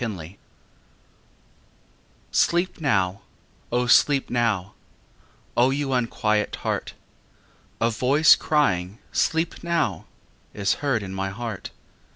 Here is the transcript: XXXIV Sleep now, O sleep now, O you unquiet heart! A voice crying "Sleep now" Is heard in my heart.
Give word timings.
XXXIV 0.01 0.37
Sleep 2.31 2.81
now, 2.81 3.21
O 3.71 3.85
sleep 3.85 4.31
now, 4.31 4.73
O 5.55 5.69
you 5.69 5.93
unquiet 5.93 6.55
heart! 6.63 6.95
A 7.79 7.91
voice 7.91 8.33
crying 8.33 8.97
"Sleep 9.11 9.63
now" 9.63 10.07
Is 10.55 10.73
heard 10.81 11.03
in 11.03 11.13
my 11.13 11.29
heart. 11.29 11.69